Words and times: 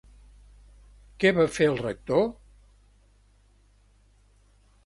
Què 1.25 1.31
va 1.39 1.45
fer 1.59 1.69
el 1.73 1.77
Rector? 1.83 2.25